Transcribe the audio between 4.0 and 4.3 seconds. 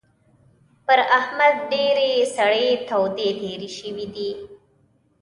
دي.